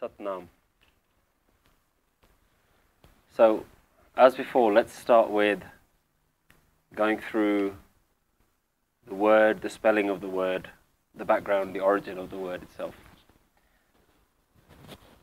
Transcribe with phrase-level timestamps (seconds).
[0.00, 0.46] Satnam.
[3.36, 3.64] So,
[4.16, 5.62] as before, let's start with
[6.94, 7.76] going through
[9.06, 10.70] the word, the spelling of the word,
[11.14, 12.94] the background, the origin of the word itself.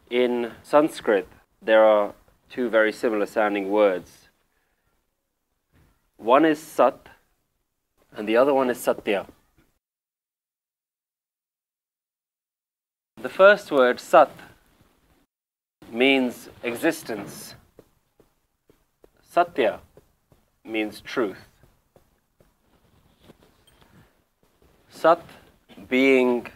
[0.10, 1.28] In Sanskrit,
[1.61, 2.14] there are
[2.50, 4.30] two very similar sounding words.
[6.18, 7.07] One is Sat,
[8.16, 9.25] and the other one is Satya.
[13.19, 14.32] The first word, Sat,
[15.91, 17.55] means existence.
[19.21, 19.79] Satya
[20.63, 21.47] means truth.
[24.89, 25.21] Sat
[25.87, 26.47] being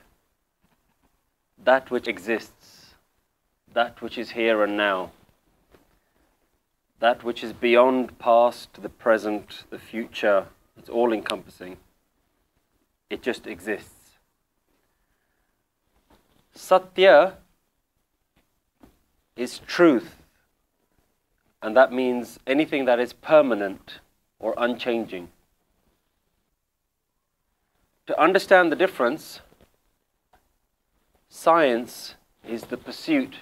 [1.63, 2.95] that which exists,
[3.73, 5.11] that which is here and now,
[6.99, 11.77] that which is beyond past, the present, the future, it's all encompassing.
[13.09, 14.17] It just exists.
[16.53, 17.37] Satya
[19.41, 20.17] is truth,
[21.63, 23.99] and that means anything that is permanent
[24.37, 25.29] or unchanging.
[28.05, 29.41] To understand the difference,
[31.27, 32.13] science
[32.47, 33.37] is the pursuit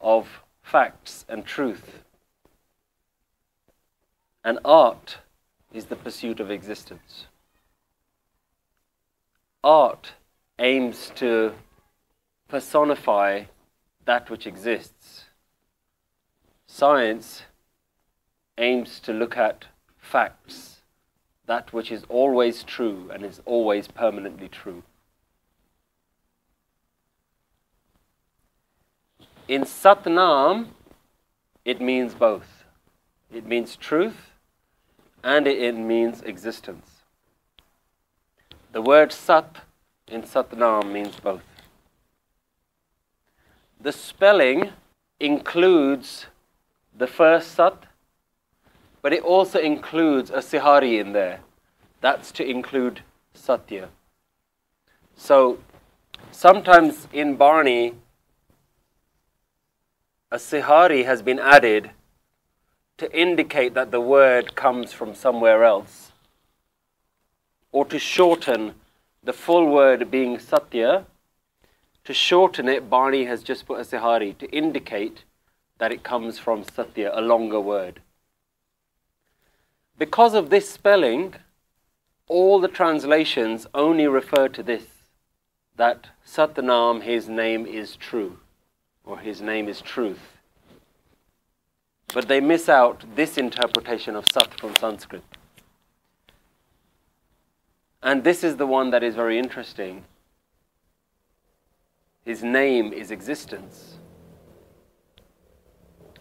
[0.00, 2.00] of facts and truth,
[4.42, 5.18] and art
[5.72, 7.26] is the pursuit of existence.
[9.62, 10.14] Art
[10.58, 11.52] aims to
[12.48, 13.44] personify
[14.04, 15.26] that which exists.
[16.66, 17.42] Science
[18.58, 19.66] aims to look at
[19.98, 20.80] facts,
[21.46, 24.82] that which is always true and is always permanently true.
[29.48, 30.68] In Satnam,
[31.64, 32.64] it means both.
[33.32, 34.30] It means truth
[35.22, 37.02] and it means existence.
[38.72, 39.58] The word Sat
[40.08, 41.51] in Satnam means both.
[43.82, 44.70] The spelling
[45.18, 46.26] includes
[46.96, 47.86] the first Sat,
[49.02, 51.40] but it also includes a Sihari in there.
[52.00, 53.00] That's to include
[53.34, 53.88] Satya.
[55.16, 55.58] So
[56.30, 57.94] sometimes in Bani,
[60.30, 61.90] a Sihari has been added
[62.98, 66.12] to indicate that the word comes from somewhere else,
[67.72, 68.74] or to shorten
[69.24, 71.04] the full word being Satya.
[72.04, 75.24] To shorten it, Bani has just put a Sihari to indicate
[75.78, 78.00] that it comes from Satya, a longer word.
[79.98, 81.34] Because of this spelling,
[82.26, 84.86] all the translations only refer to this
[85.76, 88.38] that Satnam, his name is true,
[89.04, 90.38] or his name is truth.
[92.12, 95.24] But they miss out this interpretation of Sat from Sanskrit.
[98.02, 100.04] And this is the one that is very interesting.
[102.24, 103.98] His name is existence.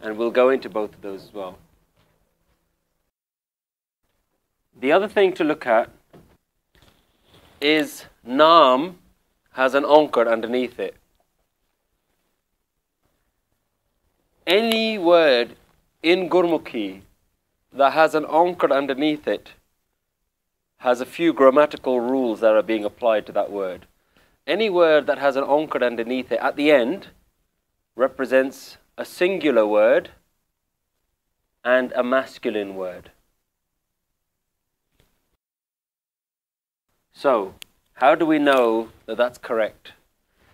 [0.02, 1.60] And we'll go into both of those as well.
[4.80, 5.92] The other thing to look at
[7.62, 8.98] is Nam
[9.52, 10.96] has an onkar underneath it.
[14.48, 15.56] Any word
[16.02, 17.02] in Gurmukhi
[17.72, 19.52] that has an onkar underneath it
[20.78, 23.86] has a few grammatical rules that are being applied to that word.
[24.48, 27.08] Any word that has an onkar underneath it at the end
[27.96, 30.10] represents a singular word
[31.64, 33.12] and a masculine word.
[37.14, 37.54] So,
[37.94, 39.92] how do we know that that's correct?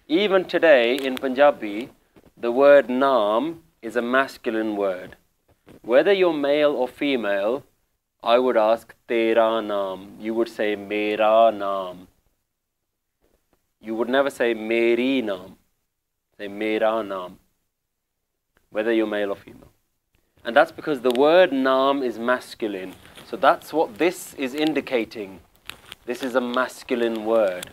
[0.08, 1.92] Even today in Punjabi,
[2.36, 5.16] the word naam is a masculine word.
[5.82, 7.64] Whether you're male or female,
[8.22, 10.20] I would ask tera naam.
[10.20, 12.08] You would say mera naam.
[13.88, 15.54] You would never say meri naam.
[16.38, 17.36] Say mera naam.
[18.70, 19.72] Whether you're male or female.
[20.44, 22.94] And that's because the word naam is masculine.
[23.30, 25.40] So that's what this is indicating.
[26.06, 27.70] This is a masculine word.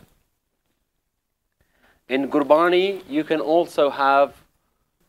[2.09, 4.37] In Gurbani, you can also have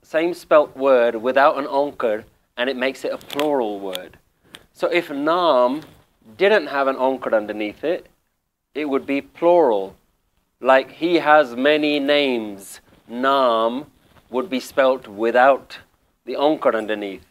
[0.01, 2.23] same spelt word without an onkar
[2.57, 4.17] and it makes it a plural word.
[4.73, 5.83] So if Naam
[6.35, 8.07] didn't have an onkar underneath it,
[8.73, 9.95] it would be plural.
[10.65, 13.85] Like he has many names, Naam
[14.31, 15.77] would be spelt without
[16.25, 17.27] the onkar underneath.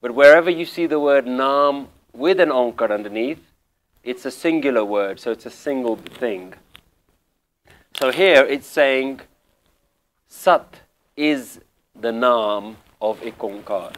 [0.00, 3.42] But wherever you see the word Naam with an onkar underneath,
[4.02, 6.54] it's a singular word, so it's a single thing.
[7.98, 9.20] So here it's saying
[10.26, 10.76] Sat
[11.14, 11.60] is
[11.94, 13.92] the Naam of Ikonkar.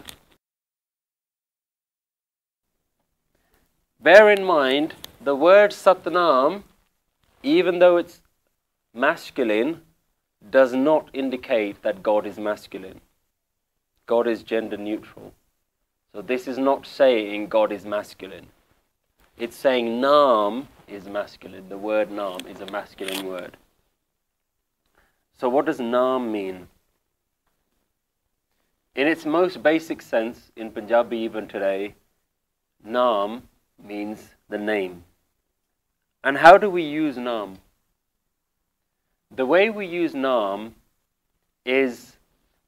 [4.01, 6.65] Bear in mind, the word Satnam,
[7.45, 8.21] even though it's
[8.99, 9.83] masculine,
[10.51, 13.01] does not indicate that God is masculine.
[14.07, 15.33] God is gender neutral.
[16.13, 18.49] So this is not saying God is masculine.
[19.37, 21.69] It's saying Nam is masculine.
[21.69, 23.57] The word Nam is a masculine word.
[25.39, 26.69] So what does Nam mean?
[28.97, 31.95] In its most basic sense, in Punjabi even today,
[32.83, 33.45] Nam
[33.83, 35.05] means the name.
[36.25, 37.59] And how do we use Nam?
[39.31, 40.75] The way we use Nam
[41.65, 42.17] is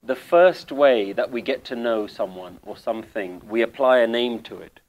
[0.02, 3.42] the first way that we get to know someone or something.
[3.48, 4.80] We apply a name to it.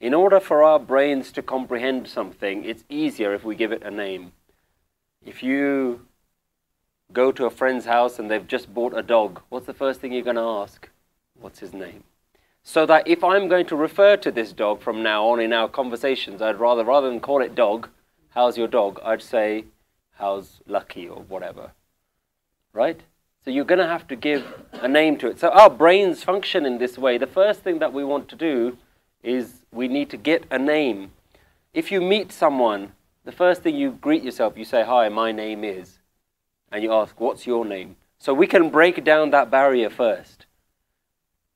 [0.00, 3.90] In order for our brains to comprehend something, it's easier if we give it a
[3.90, 4.32] name.
[5.24, 6.06] If you
[7.12, 10.12] go to a friend's house and they've just bought a dog, what's the first thing
[10.12, 10.88] you're going to ask?
[11.40, 12.04] What's his name?
[12.62, 15.68] So that if I'm going to refer to this dog from now on in our
[15.68, 17.88] conversations, I'd rather, rather than call it dog,
[18.30, 19.00] how's your dog?
[19.04, 19.64] I'd say,
[20.14, 21.72] how's Lucky or whatever.
[22.72, 23.00] Right?
[23.44, 25.38] So you're going to have to give a name to it.
[25.38, 27.18] So our brains function in this way.
[27.18, 28.78] The first thing that we want to do
[29.22, 31.12] is we need to get a name.
[31.74, 32.92] If you meet someone,
[33.24, 35.98] the first thing you greet yourself, you say, Hi, my name is.
[36.72, 37.96] And you ask, What's your name?
[38.18, 40.46] So we can break down that barrier first.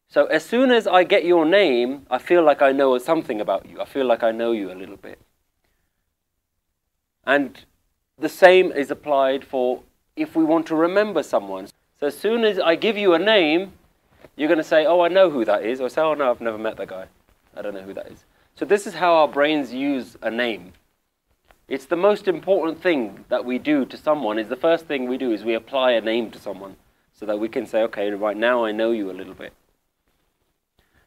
[0.09, 3.69] So as soon as I get your name, I feel like I know something about
[3.69, 3.81] you.
[3.81, 5.19] I feel like I know you a little bit.
[7.25, 7.65] And
[8.19, 9.83] the same is applied for
[10.17, 11.69] if we want to remember someone.
[12.01, 13.73] So as soon as I give you a name,
[14.37, 15.81] you're going to say, oh, I know who that is.
[15.81, 17.07] Or say, oh, no, I've never met that guy.
[17.57, 18.25] I don't know who that is.
[18.55, 20.73] So this is how our brains use a name.
[21.69, 25.19] It's the most important thing that we do to someone is the first thing we
[25.19, 26.77] do is we apply a name to someone
[27.13, 29.53] so that we can say, okay, right now I know you a little bit.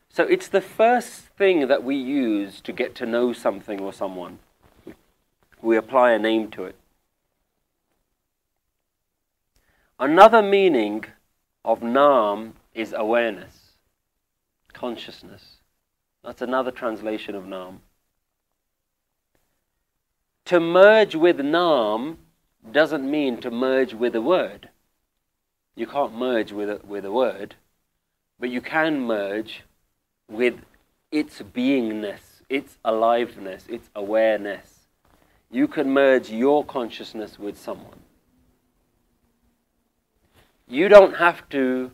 [0.10, 4.40] So it's the first thing that we use to get to know something or someone.
[5.62, 6.76] We apply a name to it.
[10.02, 11.06] Another meaning
[11.64, 13.74] of Nam is awareness,
[14.74, 15.58] consciousness.
[16.24, 17.82] That's another translation of Nam.
[20.46, 22.18] To merge with Nam
[22.72, 24.70] doesn't mean to merge with a word.
[25.76, 27.54] You can't merge with a, with a word,
[28.40, 29.62] but you can merge
[30.28, 30.56] with
[31.12, 34.88] its beingness, its aliveness, its awareness.
[35.52, 38.01] You can merge your consciousness with someone.
[40.72, 41.92] You don't have to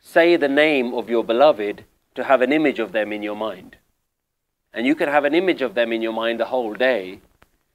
[0.00, 1.84] say the name of your beloved
[2.14, 3.76] to have an image of them in your mind.
[4.72, 7.20] And you can have an image of them in your mind the whole day.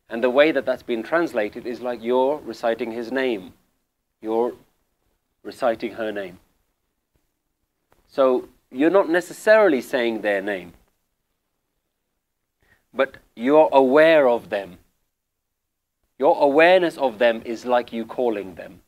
[0.09, 3.53] And the way that that's been translated is like you're reciting his name.
[4.19, 4.53] You're
[5.43, 6.39] reciting her name.
[8.07, 10.73] So you're not necessarily saying their name,
[12.91, 14.79] but you're aware of them.
[16.17, 18.81] Your awareness of them is like you calling them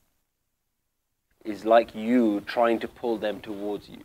[1.43, 4.03] is like you trying to pull them towards you.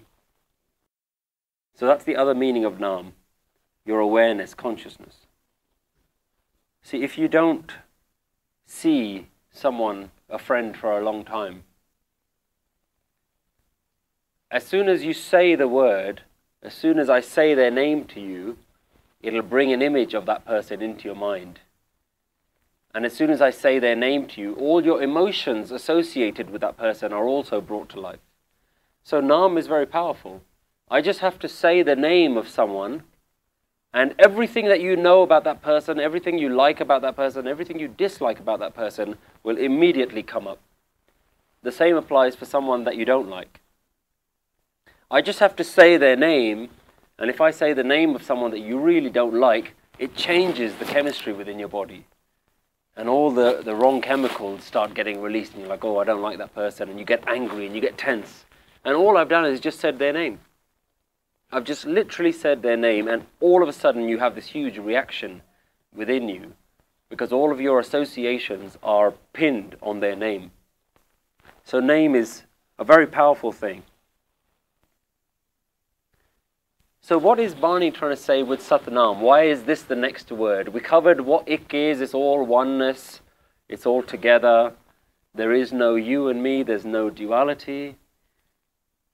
[1.74, 3.12] So that's the other meaning of Nam
[3.84, 5.26] your awareness, consciousness.
[6.82, 7.72] See, if you don't
[8.66, 11.64] see someone, a friend, for a long time,
[14.50, 16.22] as soon as you say the word,
[16.62, 18.56] as soon as I say their name to you,
[19.20, 21.60] it'll bring an image of that person into your mind.
[22.94, 26.60] And as soon as I say their name to you, all your emotions associated with
[26.60, 28.20] that person are also brought to life.
[29.02, 30.42] So Nam is very powerful.
[30.88, 33.02] I just have to say the name of someone,
[33.92, 37.80] and everything that you know about that person, everything you like about that person, everything
[37.80, 40.60] you dislike about that person will immediately come up.
[41.62, 43.60] The same applies for someone that you don't like.
[45.10, 46.68] I just have to say their name,
[47.18, 50.76] and if I say the name of someone that you really don't like, it changes
[50.76, 52.06] the chemistry within your body
[52.96, 56.22] and all the, the wrong chemicals start getting released, and you're like, oh, I don't
[56.22, 58.44] like that person, and you get angry and you get tense.
[58.84, 60.40] And all I've done is just said their name.
[61.50, 64.78] I've just literally said their name, and all of a sudden you have this huge
[64.78, 65.42] reaction
[65.94, 66.54] within you
[67.08, 70.50] because all of your associations are pinned on their name.
[71.62, 72.42] So, name is
[72.78, 73.84] a very powerful thing.
[77.06, 79.18] So what is Bani trying to say with Satnam?
[79.18, 80.68] Why is this the next word?
[80.68, 82.00] We covered what ik is.
[82.00, 83.20] It's all oneness.
[83.68, 84.72] It's all together.
[85.34, 86.62] There is no you and me.
[86.62, 87.96] There's no duality.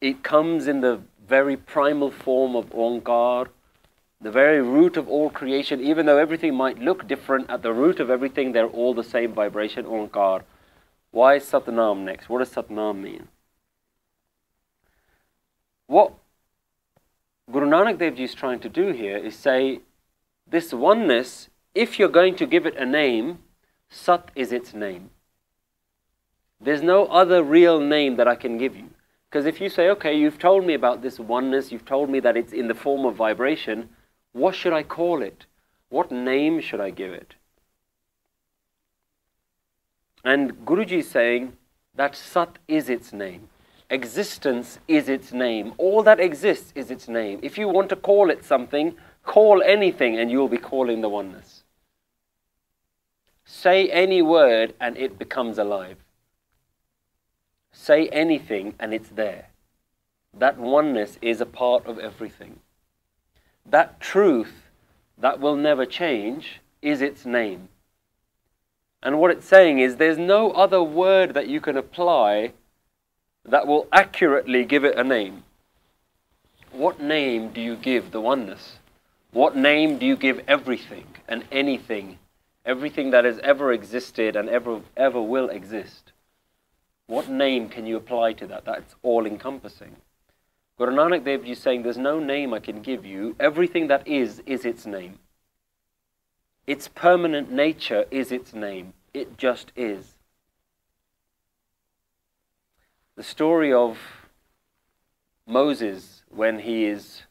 [0.01, 3.49] It comes in the very primal form of Onkar,
[4.21, 5.81] the very root of all creation.
[5.81, 9.35] Even though everything might look different, at the root of everything, they're all the same
[9.35, 10.43] vibration, Onkar.
[11.11, 12.29] Why Satnam next?
[12.29, 13.27] What does Satnam mean?
[15.89, 16.20] What
[17.51, 19.81] Guru Nanak Dev Ji is trying to do here is say
[20.49, 23.39] this oneness, if you're going to give it a name,
[23.89, 25.11] Sat is its name.
[26.61, 28.91] There's no other real name that I can give you.
[29.29, 32.37] Because if you say, okay, you've told me about this oneness, you've told me that
[32.37, 33.89] it's in the form of vibration,
[34.33, 35.47] what should I call it?
[35.89, 37.35] What name should I give it?
[40.25, 41.57] And Guruji is saying
[41.95, 43.49] that Sat is its name.
[43.91, 45.75] Existence is its name.
[45.77, 47.41] All that exists is its name.
[47.43, 48.95] If you want to call it something,
[49.25, 51.65] call anything and you'll be calling the oneness.
[53.45, 55.97] Say any word and it becomes alive.
[57.73, 59.49] Say anything and it's there.
[60.33, 62.61] That oneness is a part of everything.
[63.67, 64.71] That truth
[65.19, 67.69] that will never change is its name.
[69.03, 72.53] And what it's saying is there's no other word that you can apply
[73.51, 75.43] that will accurately give it a name.
[76.73, 78.79] What name do you give the oneness?
[79.33, 82.19] What name do you give everything and anything,
[82.65, 86.13] everything that has ever existed and ever, ever will exist?
[87.07, 88.65] What name can you apply to that?
[88.65, 89.97] That's all encompassing.
[90.79, 93.35] Guru Nanak Dev Ji is saying there's no name I can give you.
[93.41, 95.19] Everything that is, is its name.
[96.67, 98.95] Its permanent nature is its name.
[99.13, 100.15] It just is.
[103.17, 103.99] The story of
[105.47, 107.23] Moses when he is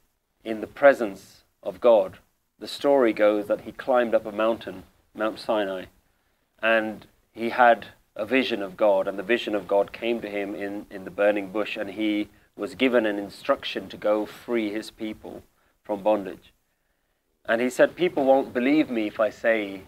[0.43, 2.17] in the presence of God,
[2.59, 4.83] the story goes that he climbed up a mountain,
[5.15, 5.85] Mount Sinai,
[6.61, 10.53] and he had a vision of God, and the vision of God came to him
[10.53, 14.91] in, in the burning bush, and he was given an instruction to go free his
[14.91, 15.43] people
[15.83, 16.53] from bondage.
[17.45, 19.83] And he said, People won't believe me if I say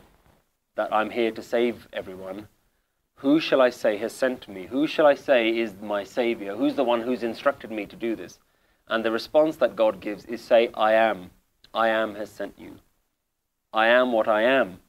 [0.75, 2.47] that I'm here to save everyone.
[3.21, 4.65] Who shall I say has sent me?
[4.65, 6.55] Who shall I say is my Savior?
[6.55, 8.39] Who's the one who's instructed me to do this?
[8.87, 11.29] And the response that God gives is say, I am.
[11.71, 12.79] I am has sent you.
[13.71, 14.79] I am what I am.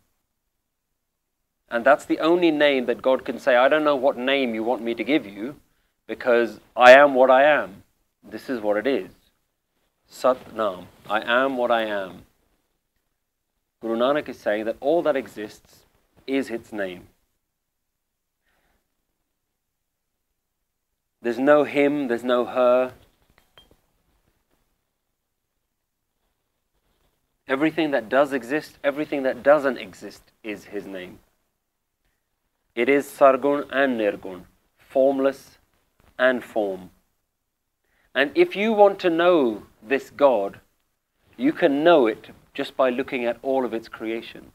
[1.71, 4.65] And that's the only name that God can say, I don't know what name you
[4.65, 5.57] want me to give you,
[6.07, 7.83] because I am what I am.
[8.25, 9.11] This is what it is.
[10.07, 10.89] Sat Nam.
[11.09, 12.23] I am what I am.
[13.83, 15.85] Guru Nanak is saying that all that exists
[16.27, 17.09] is its name.
[21.23, 22.93] There's no him, there's no her.
[27.47, 31.21] Everything that does exist, everything that doesn't exist is his name.
[32.75, 34.45] It is sargun and nirgun,
[34.79, 35.59] formless
[36.19, 36.91] and form.
[38.15, 40.61] And if you want to know this God,
[41.37, 44.53] you can know it just by looking at all of its creation.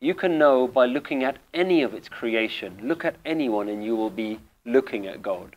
[0.00, 2.78] You can know by looking at any of its creation.
[2.82, 5.56] Look at anyone and you will be looking at God.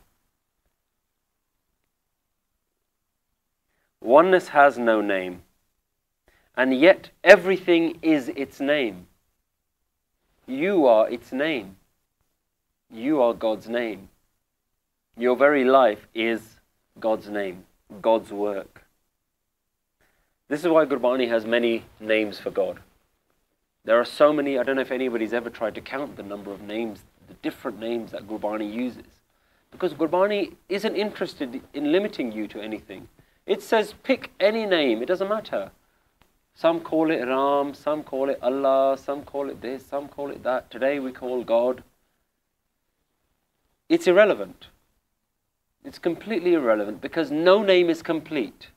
[4.01, 5.41] Oneness has no name,
[6.55, 9.07] and yet everything is its name.
[10.45, 11.75] You are its name.
[12.89, 14.09] You are God's name.
[15.17, 16.59] Your very life is
[16.99, 17.65] God's name,
[18.01, 18.85] God's work.
[20.47, 22.79] This is why Gurbani has many names for God.
[23.83, 26.51] There are so many, I don't know if anybody's ever tried to count the number
[26.51, 27.03] of names,
[27.41, 29.05] different names that Gurbani uses.
[29.71, 33.07] Because Gurbani isn't interested in limiting you to anything.
[33.45, 35.71] It says pick any name, it doesn't matter.
[36.53, 40.43] Some call it Ram, some call it Allah, some call it this, some call it
[40.43, 40.71] that.
[40.71, 41.83] Today we call God.
[43.89, 44.67] It's irrelevant.
[45.85, 48.69] It's completely irrelevant because no name is complete.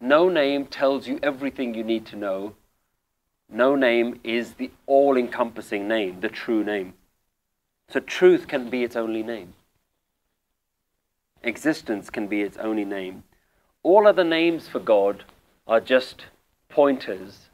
[0.00, 2.54] No name tells you everything you need to know.
[3.48, 6.94] No name is the all encompassing name, the true name.
[7.88, 9.54] So truth can be its only name.
[11.42, 13.22] Existence can be its only name.
[13.82, 15.24] All other names for God
[15.66, 16.26] are just
[16.68, 17.48] pointers.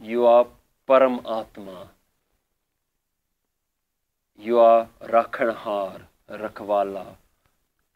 [0.00, 0.46] You are
[0.86, 1.88] Paramatma.
[4.38, 7.16] You are Rakhanhar, Rakvala.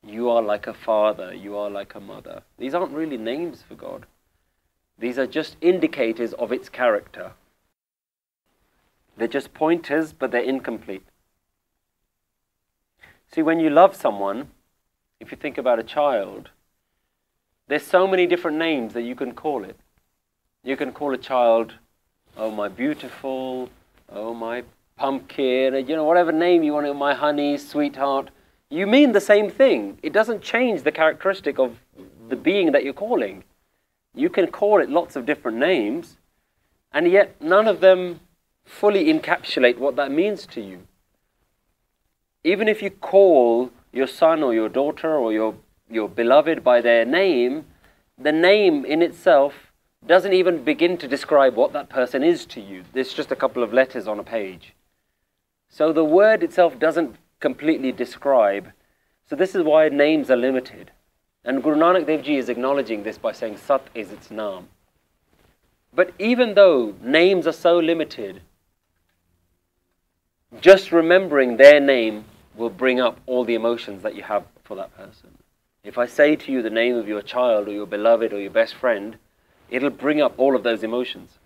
[0.07, 2.43] You are like a father, you are like a mother.
[2.59, 4.07] These aren't really names for God.
[4.99, 7.33] These are just indicators of its character.
[9.17, 11.05] They're just pointers, but they're incomplete.
[13.33, 14.49] See, when you love someone,
[15.21, 16.51] if you think about a child,
[17.69, 19.77] there's so many different names that you can call it.
[20.63, 21.75] You can call a child,
[22.37, 23.71] oh, my beautiful,
[24.11, 24.65] oh, my
[24.97, 28.31] pumpkin, you know, whatever name you want, oh, my honey, sweetheart
[28.75, 29.99] you mean the same thing.
[30.03, 31.79] It doesn't change the characteristic of
[32.29, 33.45] the being that you're calling.
[34.15, 36.17] You can call it lots of different names,
[36.93, 38.21] and yet none of them
[38.65, 40.81] fully encapsulate what that means to you.
[42.43, 45.55] Even if you call your son or your daughter or your,
[45.91, 47.65] your beloved by their name,
[48.19, 49.73] the name in itself
[50.07, 52.85] doesn't even begin to describe what that person is to you.
[52.93, 54.75] There's just a couple of letters on a page.
[55.69, 58.73] So the word itself doesn't completely describe.
[59.29, 60.91] So this is why names are limited.
[61.45, 64.65] And Guru Nanak Dev Ji is acknowledging this by saying Sat is its naam.
[65.95, 68.43] But even though names are so limited,
[70.61, 74.97] just remembering their name will bring up all the emotions that you have for that
[74.97, 75.31] person.
[75.83, 78.51] If I say to you the name of your child or your beloved or your
[78.51, 79.17] best friend,
[79.71, 81.39] it'll bring up all of those emotions.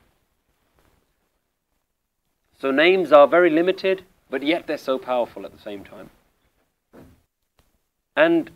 [2.60, 6.10] So names are very limited, but yet they're so powerful at the same time.
[8.16, 8.50] And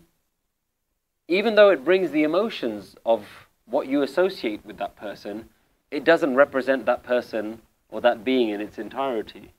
[1.29, 3.25] even though it brings the emotions of
[3.67, 5.49] what you associate with that person,
[5.91, 9.53] it doesn't represent that person or that being in its entirety.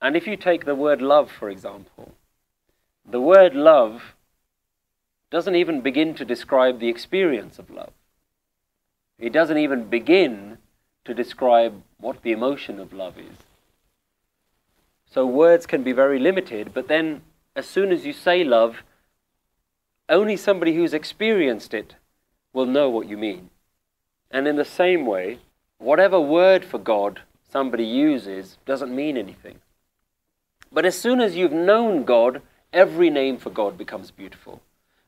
[0.00, 2.12] And if you take the word love, for example,
[3.08, 4.14] the word love
[5.30, 7.92] doesn't even begin to describe the experience of love.
[9.18, 10.58] It doesn't even begin
[11.04, 13.38] to describe what the emotion of love is.
[15.10, 17.22] So words can be very limited, but then
[17.56, 18.82] as soon as you say love,
[20.08, 21.94] only somebody who's experienced it
[22.52, 23.50] will know what you mean.
[24.30, 25.38] And in the same way,
[25.78, 29.60] whatever word for God somebody uses doesn't mean anything.
[30.72, 34.60] But as soon as you've known God, every name for God becomes beautiful.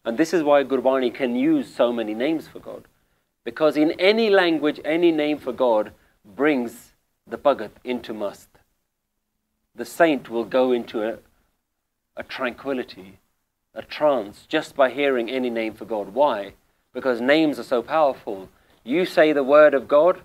[0.05, 2.85] And this is why Gurbani can use so many names for God.
[3.45, 5.93] Because in any language, any name for God
[6.25, 6.93] brings
[7.27, 8.49] the Bhagat into must.
[9.75, 11.19] The saint will go into a,
[12.17, 13.19] a tranquility,
[13.75, 16.15] a trance, just by hearing any name for God.
[16.15, 16.55] Why?
[16.93, 18.49] Because names are so powerful.
[18.83, 20.23] You say the word of God,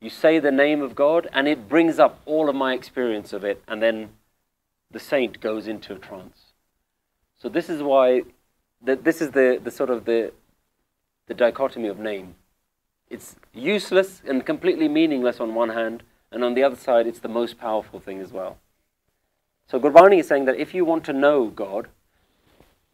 [0.00, 3.44] you say the name of God, and it brings up all of my experience of
[3.44, 4.10] it, and then
[4.90, 6.52] the saint goes into a trance.
[7.38, 8.22] So this is why
[8.82, 10.32] that this is the, the sort of the
[11.26, 12.34] the dichotomy of name.
[13.08, 17.28] It's useless and completely meaningless on one hand, and on the other side, it's the
[17.28, 18.58] most powerful thing as well.
[19.68, 21.86] So Gurbani is saying that if you want to know God,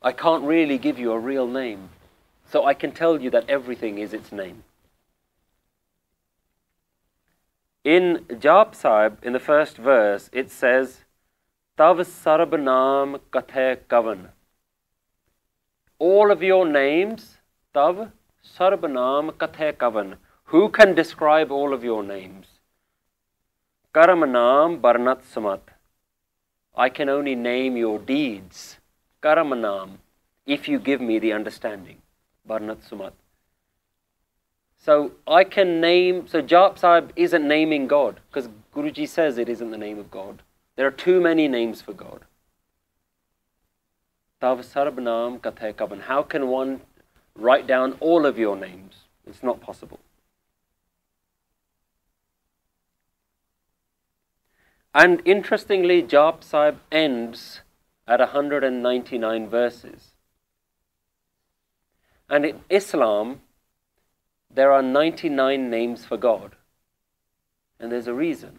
[0.03, 1.89] I can't really give you a real name.
[2.47, 4.65] So I can tell you that everything is its name.
[7.83, 11.06] In Jap Sahib, in the first verse, it says,
[11.77, 14.29] Tav Sarab Naam Kathe Kavan.
[15.99, 17.37] All of your names,
[17.75, 18.13] Tav
[18.43, 20.15] Sarbanam Kathe Kavan.
[20.45, 22.47] Who can describe all of your names?
[23.95, 25.61] Karamanam Barnat Samat.
[26.75, 28.79] I can only name your deeds.
[29.23, 29.99] Karamanam.
[30.47, 31.99] If you give me the understanding.
[32.49, 33.13] Barnat Sumat.
[34.79, 39.71] So I can name, so Jap Sahib isn't naming God because Guruji says it isn't
[39.71, 40.41] the name of God.
[40.77, 42.25] There are too many names for God.
[44.41, 44.65] Tav.
[44.75, 46.81] How can one
[47.39, 48.95] write down all of your names.
[49.27, 50.01] It's not possible.
[54.95, 57.61] And interestingly, Jap Sahib ends
[58.09, 60.13] at 199 verses.
[62.31, 63.43] And in Islam,
[64.53, 66.57] there are 99 names for God.
[67.79, 68.59] And there's a reason.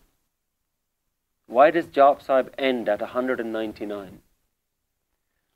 [1.48, 4.20] Why does Sahib end at 199?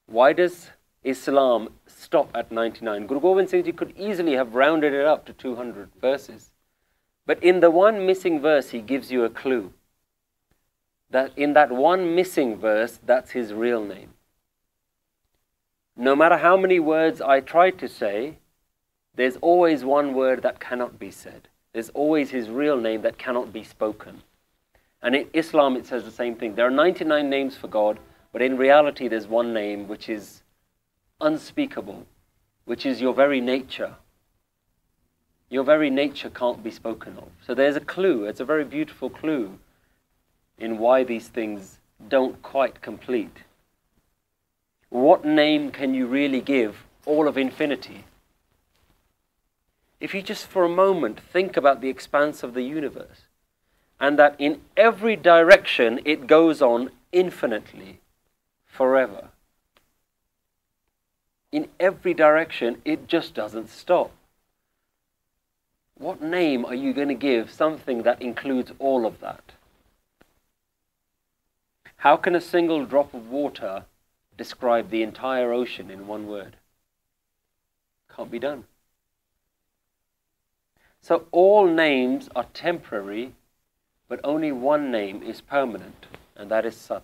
[0.08, 0.72] Why does
[1.04, 3.08] Islam stop at 99.
[3.08, 6.52] Guru Gobind Singh Ji could easily have rounded it up to 200 verses.
[7.26, 9.74] But in the one missing verse, he gives you a clue.
[11.10, 14.14] That in that one missing verse, that's his real name.
[15.98, 18.38] No matter how many words I try to say,
[19.16, 21.50] there's always one word that cannot be said.
[21.74, 24.22] There's always his real name that cannot be spoken.
[25.02, 26.56] And in Islam, it says the same thing.
[26.56, 28.00] There are 99 names for God,
[28.32, 30.44] but in reality, there's one name which is
[31.20, 32.06] unspeakable,
[32.66, 33.96] which is your very nature.
[35.50, 37.30] Your very nature can't be spoken of.
[37.46, 39.60] So there's a clue, it's a very beautiful clue
[40.58, 43.44] in why these things don't quite complete.
[44.90, 48.06] What name can you really give all of infinity?
[50.00, 53.28] If you just for a moment think about the expanse of the universe,
[54.02, 58.02] and that in every direction it goes on infinitely,
[58.66, 59.30] forever
[61.52, 64.12] in every direction, it just doesn't stop.
[65.96, 69.44] What name are you going to give something that includes all of that?
[71.98, 73.86] How can a single drop of water
[74.38, 76.56] describe the entire ocean in one word?
[78.16, 78.64] Can't be done.
[81.02, 83.34] So all names are temporary,
[84.12, 87.04] but only one name is permanent, and that is Sat.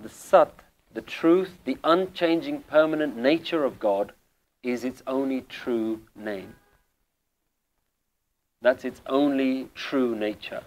[0.00, 0.54] The Sat
[0.94, 4.12] the truth, the unchanging, permanent nature of God
[4.62, 6.54] is its only true name.
[8.60, 10.62] That's its only true nature.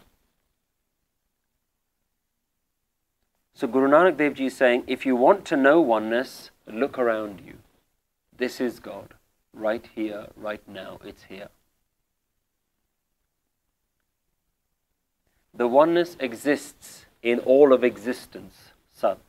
[3.54, 7.40] So Guru Nanak Dev Ji is saying, if you want to know oneness, look around
[7.46, 7.54] you.
[8.38, 9.14] This is God,
[9.54, 11.48] right here, right now, it's here.
[15.58, 19.20] The oneness exists in all of existence, Sat.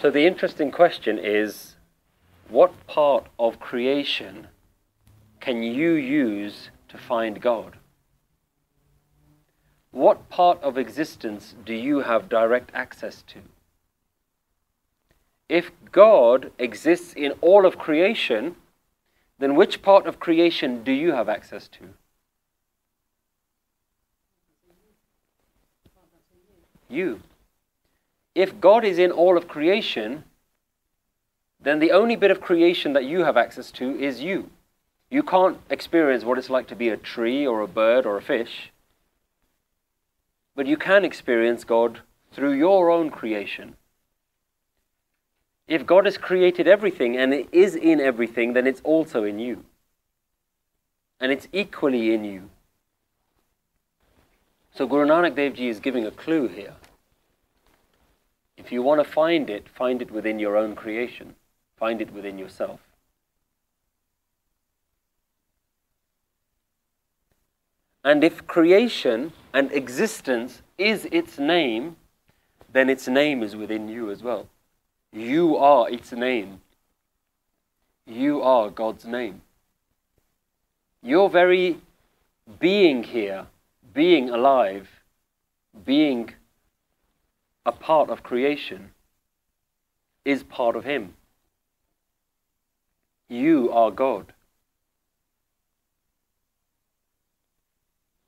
[0.00, 1.76] So the interesting question is
[2.48, 4.48] what part of creation
[5.40, 7.76] can you use to find God?
[9.92, 13.40] What part of existence do you have direct access to?
[15.48, 18.56] If God exists in all of creation,
[19.38, 21.90] then which part of creation do you have access to?
[26.90, 27.20] You.
[28.34, 30.24] If God is in all of creation,
[31.60, 34.50] then the only bit of creation that you have access to is you.
[35.10, 38.22] You can't experience what it's like to be a tree or a bird or a
[38.22, 38.70] fish,
[40.54, 42.00] but you can experience God
[42.32, 43.76] through your own creation.
[45.66, 49.64] If God has created everything and it is in everything, then it's also in you.
[51.20, 52.50] And it's equally in you.
[54.74, 56.74] So Guru Nanak Dev Ji is giving a clue here.
[58.60, 61.34] If you want to find it, find it within your own creation.
[61.78, 62.80] Find it within yourself.
[68.04, 71.96] And if creation and existence is its name,
[72.70, 74.46] then its name is within you as well.
[75.10, 76.60] You are its name.
[78.06, 79.40] You are God's name.
[81.02, 81.78] Your very
[82.58, 83.46] being here,
[83.94, 84.86] being alive,
[85.86, 86.34] being
[87.64, 88.90] a part of creation,
[90.24, 91.14] is part of Him.
[93.28, 94.32] You are God.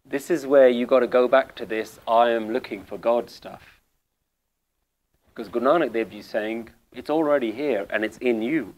[0.05, 3.31] This is where you got to go back to this I am looking for God
[3.31, 3.81] stuff.
[5.29, 8.75] Because Guru Nanak Dev is saying it's already here and it's in you.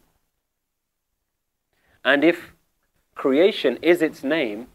[2.05, 2.53] And if
[3.17, 4.69] creation is its name,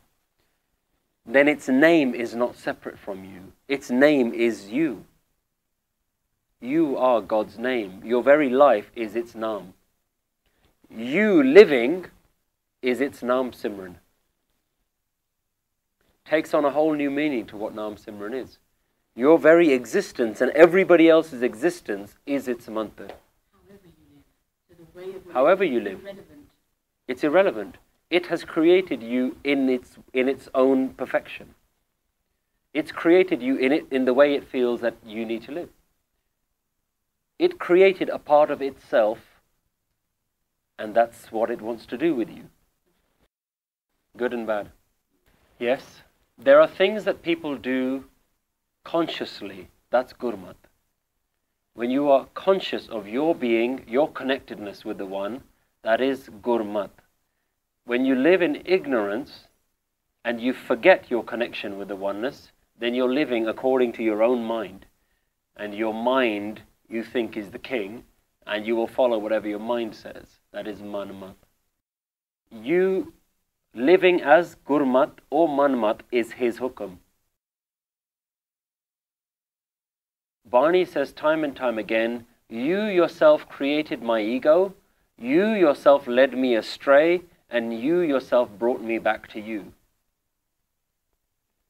[1.25, 3.53] then its name is not separate from you.
[3.67, 5.05] Its name is you.
[6.61, 8.01] You are God's name.
[8.03, 9.73] Your very life is its Naam.
[10.89, 12.07] You living
[12.81, 13.95] is its Naam Simran
[16.29, 18.59] takes on a whole new meaning to what Naam Simran is.
[19.15, 23.09] Your very existence and everybody else's existence is its mantra.
[25.33, 26.01] However you live,
[27.07, 27.77] it's irrelevant.
[28.09, 31.55] It has created you in its, in its own perfection.
[32.73, 35.69] It's created you in, it, in the way it feels that you need to live.
[37.39, 39.19] It created a part of itself,
[40.77, 42.43] and that's what it wants to do with you.
[44.17, 44.69] Good and bad.
[45.57, 46.03] Yes?
[46.37, 48.03] There are things that people do
[48.83, 49.69] consciously.
[49.89, 50.55] That's gurmat.
[51.73, 55.43] When you are conscious of your being, your connectedness with the One,
[55.81, 56.89] that is gurmat.
[57.85, 59.45] When you live in ignorance
[60.25, 64.43] and you forget your connection with the oneness, then you're living according to your own
[64.43, 64.85] mind.
[65.55, 68.03] And your mind, you think, is the king,
[68.47, 70.39] and you will follow whatever your mind says.
[70.51, 71.35] That is manmat.
[72.51, 73.13] You
[73.73, 76.97] living as gurmat or manmat is his hukam.
[80.49, 84.73] Bani says time and time again, You yourself created my ego,
[85.17, 87.21] you yourself led me astray,
[87.51, 89.73] and you yourself brought me back to you.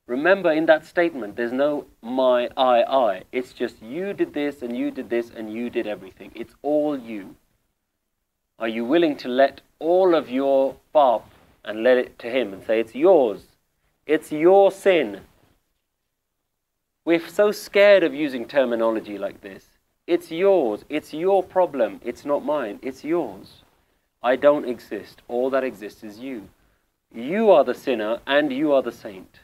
[0.09, 3.23] Remember in that statement, there's no my, I, I.
[3.31, 6.31] It's just you did this and you did this and you did everything.
[6.33, 7.35] It's all you.
[8.57, 11.29] Are you willing to let all of your pap
[11.63, 13.43] and let it to Him and say, It's yours.
[14.07, 15.21] It's your sin.
[17.05, 19.67] We're so scared of using terminology like this.
[20.07, 20.85] It's yours.
[20.89, 22.01] It's your problem.
[22.03, 22.79] It's not mine.
[22.81, 23.61] It's yours.
[24.23, 25.21] I don't exist.
[25.27, 26.49] All that exists is you.
[27.13, 29.41] You are the sinner and you are the saint.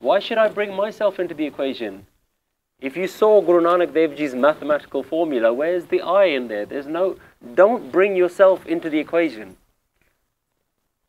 [0.00, 2.06] Why should I bring myself into the equation?
[2.80, 6.64] If you saw Guru Nanak Dev Ji's mathematical formula, where's the I in there?
[6.64, 7.18] There's no,
[7.54, 9.58] don't bring yourself into the equation.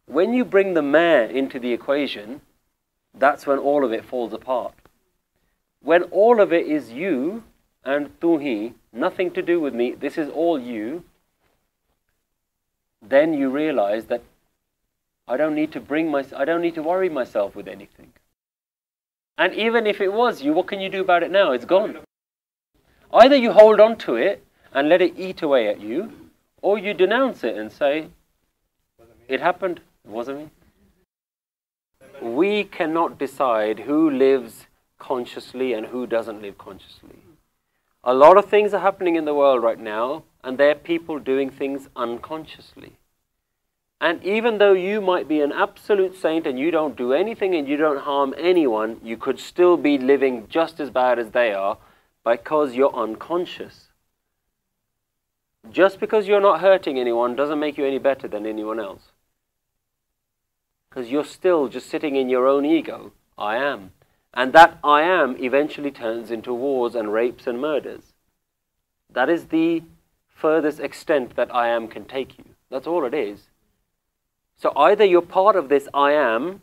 [0.05, 2.41] When you bring the mayor into the equation,
[3.13, 4.73] that's when all of it falls apart.
[5.81, 7.43] When all of it is you
[7.85, 11.05] and tuhi, nothing to do with me, this is all you,
[13.01, 14.23] then you realize that
[15.29, 18.11] I don't need to bring my, I don't need to worry myself with anything.
[19.37, 21.51] And even if it was you, what can you do about it now?
[21.51, 21.97] It's gone.
[23.13, 26.11] Either you hold on to it and let it eat away at you,
[26.61, 28.07] or you denounce it and say,
[29.27, 29.81] it happened.
[30.05, 30.49] It wasn't me.
[32.21, 34.67] We cannot decide who lives
[34.99, 37.17] consciously and who doesn't live consciously.
[38.03, 41.19] A lot of things are happening in the world right now, and there are people
[41.19, 42.97] doing things unconsciously.
[44.01, 47.67] And even though you might be an absolute saint and you don't do anything and
[47.67, 51.77] you don't harm anyone, you could still be living just as bad as they are
[52.25, 53.89] because you're unconscious.
[55.71, 59.11] Just because you're not hurting anyone doesn't make you any better than anyone else.
[60.89, 63.11] Because you're still just sitting in your own ego.
[63.37, 63.91] I am.
[64.33, 68.13] And that I am eventually turns into wars and rapes and murders.
[69.11, 69.83] That is the
[70.27, 72.45] furthest extent that I am can take you.
[72.71, 73.50] That's all it is.
[74.61, 76.61] So either you're part of this I am,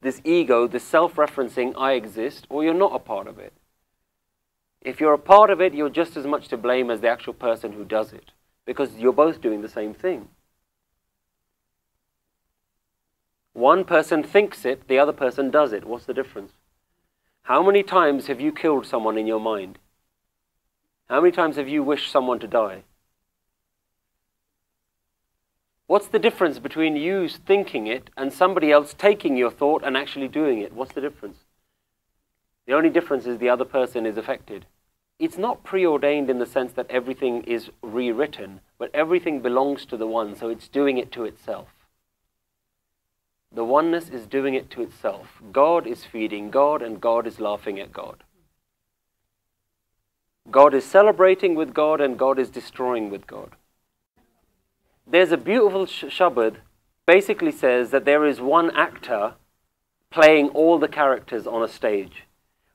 [0.00, 3.52] this ego, this self referencing I exist, or you're not a part of it.
[4.80, 7.34] If you're a part of it, you're just as much to blame as the actual
[7.34, 8.32] person who does it,
[8.64, 10.30] because you're both doing the same thing.
[13.52, 15.84] One person thinks it, the other person does it.
[15.84, 16.52] What's the difference?
[17.42, 19.78] How many times have you killed someone in your mind?
[21.10, 22.84] How many times have you wished someone to die?
[25.88, 30.28] What's the difference between you thinking it and somebody else taking your thought and actually
[30.28, 30.74] doing it?
[30.74, 31.38] What's the difference?
[32.66, 34.66] The only difference is the other person is affected.
[35.18, 40.06] It's not preordained in the sense that everything is rewritten, but everything belongs to the
[40.06, 41.68] one, so it's doing it to itself.
[43.50, 45.40] The oneness is doing it to itself.
[45.52, 48.24] God is feeding God, and God is laughing at God.
[50.50, 53.52] God is celebrating with God, and God is destroying with God.
[55.10, 56.56] There's a beautiful sh- Shabad
[57.06, 59.34] basically says that there is one actor
[60.10, 62.24] playing all the characters on a stage.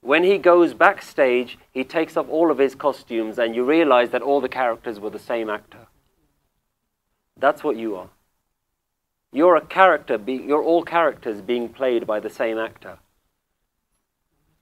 [0.02, 4.24] When he goes backstage, he takes off all of his costumes, and you realize that
[4.24, 5.88] all the characters were the same actor.
[7.38, 8.10] That's what you are.
[9.32, 12.98] You're a character, be, you're all characters being played by the same actor.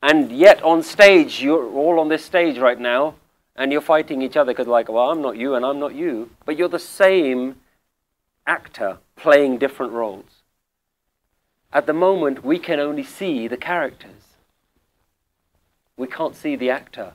[0.04, 3.16] And yet on stage, you're all on this stage right now,
[3.62, 6.32] and you're fighting each other because, like, well, I'm not you and I'm not you.
[6.46, 7.58] But you're the same
[8.48, 10.42] actor playing different roles.
[11.72, 14.24] At the moment, we can only see the characters,
[15.96, 17.14] we can't see the actor.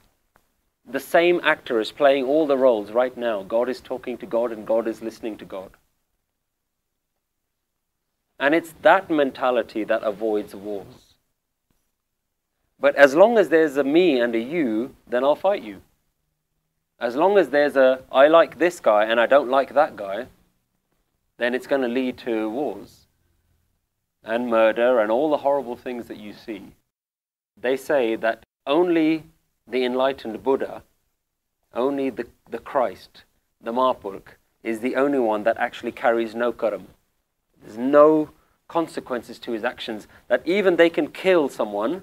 [0.88, 3.42] The same actor is playing all the roles right now.
[3.42, 5.70] God is talking to God, and God is listening to God.
[8.38, 11.16] And it's that mentality that avoids wars.
[12.78, 15.82] But as long as there's a me and a you, then I'll fight you.
[16.98, 20.26] As long as there's a I like this guy and I don't like that guy,
[21.36, 23.06] then it's going to lead to wars
[24.24, 26.72] and murder and all the horrible things that you see.
[27.60, 29.24] They say that only
[29.68, 30.82] the enlightened Buddha,
[31.74, 33.24] only the, the Christ,
[33.60, 36.88] the Mahapurukh, is the only one that actually carries no karam.
[37.62, 38.30] There's no
[38.68, 42.02] consequences to his actions, that even they can kill someone,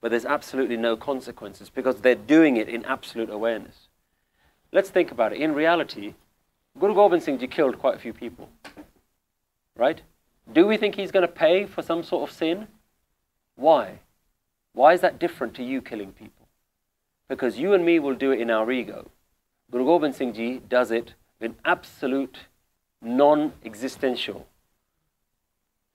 [0.00, 3.87] but there's absolutely no consequences because they're doing it in absolute awareness.
[4.72, 5.40] Let's think about it.
[5.40, 6.14] In reality,
[6.78, 8.48] Guru Gobind Singh Ji killed quite a few people.
[9.76, 10.02] Right?
[10.52, 12.68] Do we think he's going to pay for some sort of sin?
[13.56, 14.00] Why?
[14.72, 16.46] Why is that different to you killing people?
[17.28, 19.10] Because you and me will do it in our ego.
[19.70, 22.38] Guru Gobind Singh Ji does it in absolute
[23.00, 24.46] non existential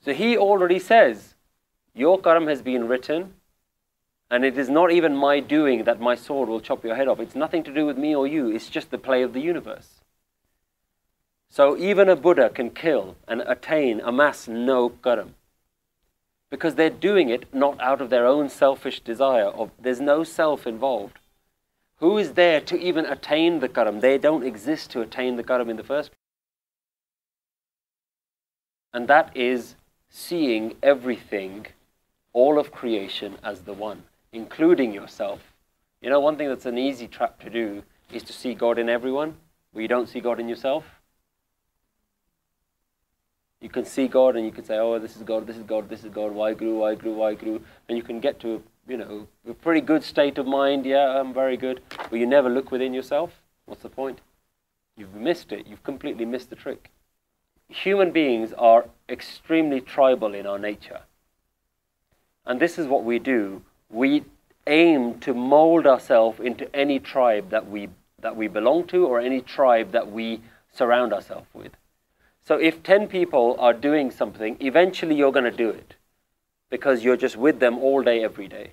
[0.04, 1.36] so he already says,
[1.94, 3.36] Your karam has been written,
[4.34, 7.19] and it is not even my doing that my sword will chop your head off.
[7.19, 10.02] It's nothing to do with me or you, it's just the play of the universe.
[11.52, 15.36] So even a Buddha can kill and attain, amass no karam.
[16.50, 20.65] Because they're doing it not out of their own selfish desire, of, there's no self
[20.65, 21.19] involved.
[21.98, 24.00] Who is there to even attain the karam?
[24.00, 26.19] They don't exist to attain the karam in the first place.
[28.93, 29.76] And that is
[30.10, 31.67] seeing everything,
[32.34, 35.39] all of creation, as the one, including yourself.
[36.02, 38.89] You know, one thing that's an easy trap to do is to see God in
[38.89, 39.36] everyone,
[39.72, 40.84] where you don't see God in yourself.
[43.62, 45.88] You can see God and you can say, oh, this is God, this is God,
[45.88, 47.62] this is God, Waheguru, why grew, Waheguru.
[47.88, 50.86] And you can get to, you know, a pretty good state of mind.
[50.86, 51.82] Yeah, I'm very good.
[52.10, 53.32] But you never look within yourself.
[53.65, 54.19] What's the point?
[54.98, 55.65] You've missed it.
[55.65, 56.91] You've completely missed the trick
[57.74, 61.02] human beings are extremely tribal in our nature.
[62.46, 63.63] And this is what we do.
[63.94, 64.26] We
[64.68, 67.90] aim to mold ourselves into any tribe that we,
[68.22, 70.42] that we belong to or any tribe that we
[70.74, 71.74] surround ourselves with.
[72.46, 75.96] So if 10 people are doing something, eventually you're going to do it
[76.70, 78.72] because you're just with them all day, every day.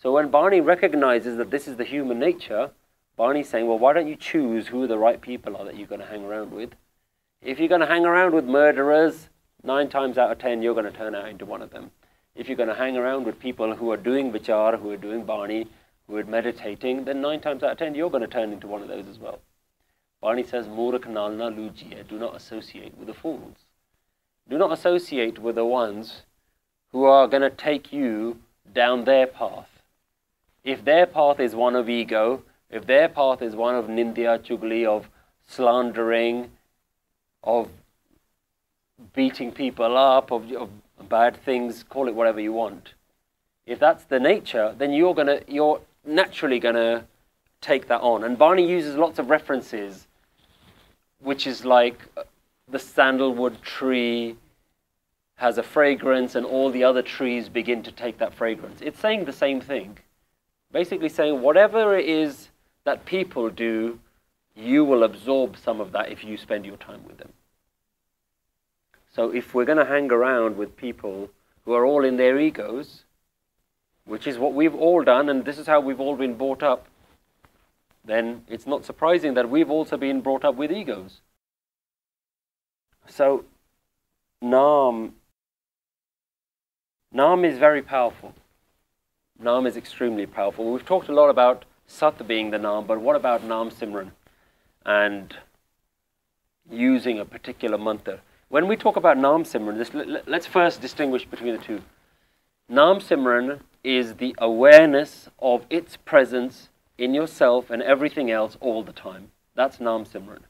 [0.00, 2.70] So when Bani recognizes that this is the human nature,
[3.16, 6.00] Bani's saying, well, why don't you choose who the right people are that you're going
[6.00, 6.70] to hang around with?
[7.42, 9.28] If you're going to hang around with murderers,
[9.62, 11.90] nine times out of ten, you're going to turn out into one of them.
[12.34, 15.24] If you're going to hang around with people who are doing vichar, who are doing
[15.24, 15.66] bani,
[16.06, 18.82] who are meditating, then nine times out of ten you're going to turn into one
[18.82, 19.40] of those as well.
[20.20, 23.56] Bani says, Murak lujiye, do not associate with the fools.
[24.48, 26.22] Do not associate with the ones
[26.92, 28.38] who are going to take you
[28.72, 29.68] down their path.
[30.64, 34.86] If their path is one of ego, if their path is one of nindya, chugli,
[34.86, 35.08] of
[35.46, 36.50] slandering,
[37.42, 37.68] of
[39.12, 40.70] beating people up, of, of
[41.08, 42.94] bad things, call it whatever you want.
[43.66, 47.06] If that's the nature, then you're gonna you're naturally gonna
[47.60, 48.24] take that on.
[48.24, 50.06] And Bani uses lots of references,
[51.20, 52.24] which is like uh,
[52.68, 54.36] the sandalwood tree
[55.36, 58.80] has a fragrance and all the other trees begin to take that fragrance.
[58.80, 59.98] It's saying the same thing.
[60.70, 62.48] Basically saying whatever it is
[62.84, 63.98] that people do,
[64.54, 67.32] you will absorb some of that if you spend your time with them.
[69.14, 71.30] So if we're going to hang around with people
[71.64, 73.04] who are all in their egos,
[74.04, 76.86] which is what we've all done, and this is how we've all been brought up,
[78.04, 81.20] then it's not surprising that we've also been brought up with egos.
[83.06, 83.44] So,
[84.42, 85.12] Naam,
[87.14, 88.34] Naam is very powerful.
[89.40, 90.72] Naam is extremely powerful.
[90.72, 94.12] We've talked a lot about Sat being the Naam, but what about Naam Simran
[94.86, 95.36] and
[96.70, 98.20] using a particular mantra?
[98.52, 101.80] When we talk about Naam Simran, this, let's first distinguish between the two.
[102.70, 108.92] Naam Simran is the awareness of its presence in yourself and everything else all the
[108.92, 109.30] time.
[109.54, 110.40] That's Naam Simran.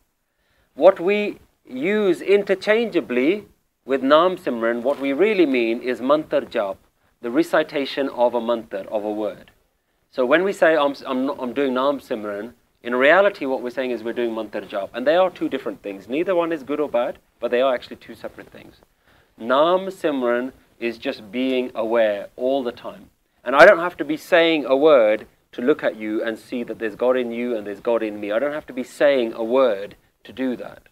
[0.74, 3.46] What we use interchangeably
[3.84, 6.78] with Naam Simran, what we really mean is mantar jap,
[7.20, 9.52] the recitation of a mantra, of a word.
[10.10, 13.90] So when we say I'm, I'm, I'm doing Naam Simran, in reality what we're saying
[13.90, 14.90] is we're doing mantar jap.
[14.92, 16.08] And they are two different things.
[16.08, 18.76] Neither one is good or bad but they are actually two separate things.
[19.36, 23.10] Nam Simran is just being aware all the time.
[23.44, 26.62] And I don't have to be saying a word to look at you and see
[26.62, 28.30] that there's God in you and there's God in me.
[28.30, 30.84] I don't have to be saying a word to do that.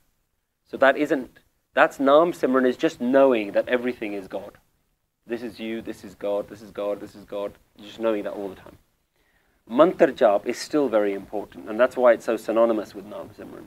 [0.68, 1.38] So that isn't,
[1.72, 4.59] that's Nam Simran is just knowing that everything is God.
[5.26, 7.53] This is you, this is God, this is God, this is God.
[7.81, 8.76] Just knowing that all the time.
[9.71, 13.67] Mantar jap is still very important, and that's why it's so synonymous with Nam Simran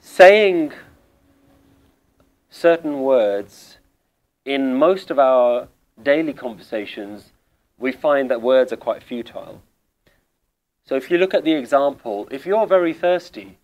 [0.00, 0.72] saying
[2.48, 3.78] certain words
[4.44, 5.68] in most of our
[6.02, 7.32] daily conversations,
[7.78, 9.62] we find that words are quite futile.
[10.84, 13.58] So if you look at the example, if you're very thirsty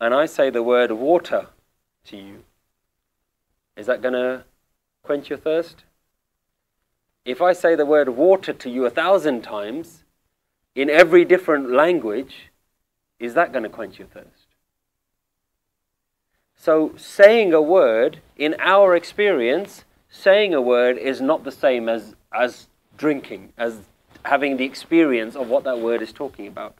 [0.00, 1.48] and I say the word water
[2.06, 2.44] to you,
[3.76, 4.44] is that going to
[5.02, 5.84] quench your thirst?
[7.24, 10.04] If I say the word water to you a thousand times
[10.74, 12.50] in every different language,
[13.18, 14.46] is that going to quench your thirst?
[16.56, 22.16] So, saying a word, in our experience, saying a word is not the same as,
[22.32, 23.78] as drinking, as
[24.24, 26.76] having the experience of what that word is talking about.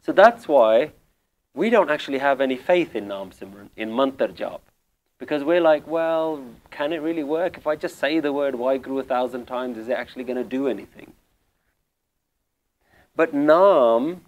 [0.00, 0.92] So that's why
[1.54, 4.60] we don't actually have any faith in Naam Simran, in Mantar Jap.
[5.22, 7.56] Because we're like, well, can it really work?
[7.56, 10.42] If I just say the word Waheguru a thousand times, is it actually going to
[10.42, 11.12] do anything?
[13.14, 14.22] But Naam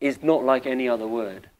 [0.00, 1.50] is not like any other word.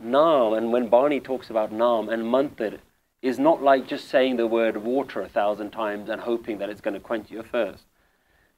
[0.00, 2.78] Naam, and when Bani talks about Naam and Mantar,
[3.20, 6.80] is not like just saying the word water a thousand times and hoping that it's
[6.80, 7.82] going to quench your thirst.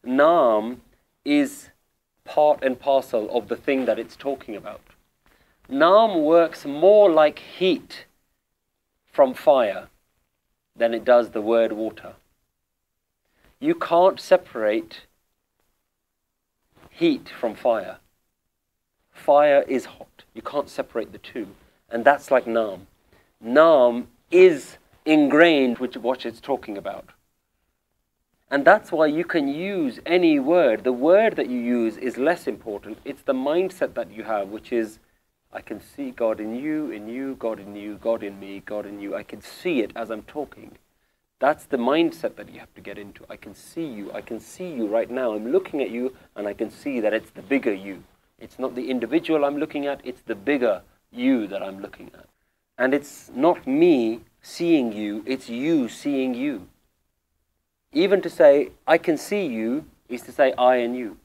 [0.07, 0.81] Naam
[1.25, 1.71] is
[2.25, 4.83] part and parcel of the thing that it's talking about.
[5.71, 8.05] Naam works more like heat
[9.15, 9.87] from fire
[10.77, 12.15] than it does the word water.
[13.61, 15.03] You can't separate
[16.91, 17.99] heat from fire.
[19.13, 20.25] Fire is hot.
[20.35, 21.47] You can't separate the two.
[21.89, 22.81] And that's like Naam.
[23.43, 27.11] Naam is ingrained with what it's talking about.
[28.51, 30.83] And that's why you can use any word.
[30.83, 32.99] The word that you use is less important.
[33.05, 34.99] It's the mindset that you have, which is,
[35.55, 38.87] I can see God in you, in you, God in you, God in me, God
[38.87, 39.15] in you.
[39.15, 40.73] I can see it as I'm talking.
[41.39, 43.25] That's the mindset that you have to get into.
[43.31, 44.13] I can see you.
[44.13, 45.35] I can see you right now.
[45.35, 48.03] I'm looking at you and I can see that it's the bigger you.
[48.39, 50.83] It's not the individual I'm looking at, it's the bigger
[51.13, 52.27] you that I'm looking at.
[52.77, 56.67] And it's not me seeing you, it's you seeing you.
[57.93, 61.17] Even to say, I can see you, is to say I and you.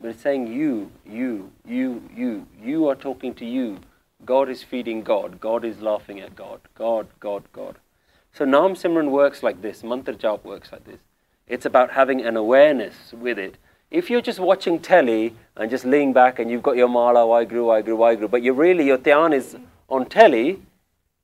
[0.00, 2.46] But it's saying you, you, you, you.
[2.62, 3.78] You are talking to you.
[4.24, 5.40] God is feeding God.
[5.40, 6.60] God is laughing at God.
[6.74, 7.76] God, God, God.
[8.32, 9.82] So Naam Simran works like this.
[9.82, 11.00] Mantra Jap works like this.
[11.46, 13.56] It's about having an awareness with it
[13.90, 17.44] if you're just watching telly and just leaning back and you've got your mala, I
[17.44, 19.56] grew, I grew, I grew, but you're really, your dhyan is
[19.88, 20.62] on telly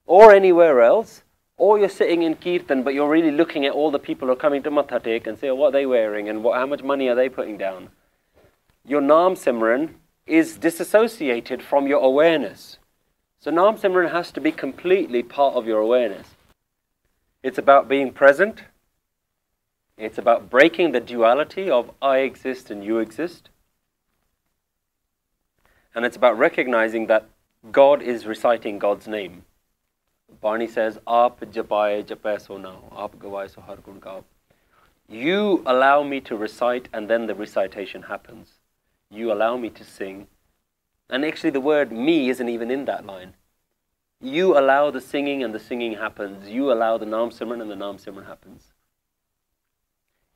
[0.07, 1.23] or anywhere else,
[1.57, 4.37] or you're sitting in kirtan, but you're really looking at all the people who are
[4.37, 7.09] coming to Mathatek and say, oh, what are they wearing and what, how much money
[7.09, 7.91] are they putting down?
[8.87, 9.95] Your Naam Simran
[10.27, 12.79] is disassociated from your awareness.
[13.41, 16.29] So Naam Simran has to be completely part of your awareness.
[17.43, 18.65] It's about being present.
[19.97, 23.49] It's about breaking the duality of I exist and you exist.
[25.95, 27.27] And it's about recognizing that
[27.73, 29.45] God is reciting God's name.
[30.43, 34.25] Bani says, Aap japaye jape so now, aap so har gun.
[35.09, 38.54] You allow me to recite, and then the recitation happens.
[39.15, 40.27] You allow me to sing.
[41.09, 43.35] And actually, the word me isn't even in that line.
[44.21, 46.49] You allow the singing, and the singing happens.
[46.49, 48.73] You allow the Naam Simran, and the Naam Simran happens.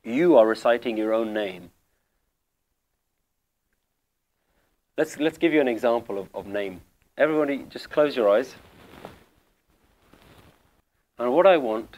[0.03, 1.71] You are reciting your own name.
[4.97, 6.81] Let's, let's give you an example of, of name.
[7.17, 8.55] Everybody, just close your eyes.
[11.17, 11.97] And what I want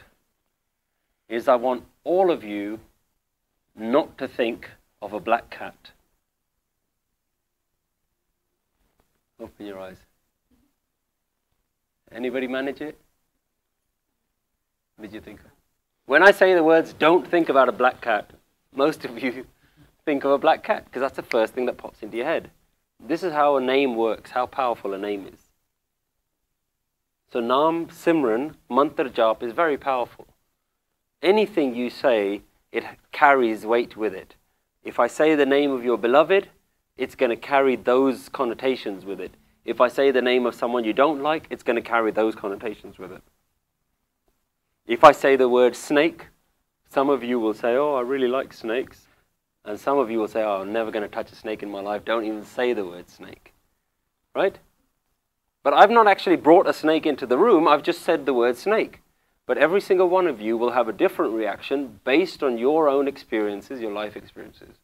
[1.28, 2.80] is I want all of you
[3.76, 4.68] not to think
[5.00, 5.92] of a black cat.
[9.42, 9.96] Open your eyes.
[12.12, 12.96] Anybody manage it?
[15.00, 15.40] Did you think?
[16.06, 18.30] When I say the words, don't think about a black cat,
[18.72, 19.46] most of you
[20.04, 22.50] think of a black cat because that's the first thing that pops into your head.
[23.00, 25.40] This is how a name works, how powerful a name is.
[27.32, 30.28] So Nam Simran, Mantra Jap is very powerful.
[31.20, 34.36] Anything you say, it carries weight with it.
[34.84, 36.48] If I say the name of your beloved,
[36.96, 39.34] it's going to carry those connotations with it.
[39.64, 42.34] If I say the name of someone you don't like, it's going to carry those
[42.34, 43.22] connotations with it.
[44.86, 46.26] If I say the word snake,
[46.88, 49.06] some of you will say, Oh, I really like snakes.
[49.64, 51.70] And some of you will say, Oh, I'm never going to touch a snake in
[51.70, 52.04] my life.
[52.04, 53.54] Don't even say the word snake.
[54.34, 54.58] Right?
[55.62, 58.56] But I've not actually brought a snake into the room, I've just said the word
[58.56, 59.00] snake.
[59.46, 63.08] But every single one of you will have a different reaction based on your own
[63.08, 64.76] experiences, your life experiences.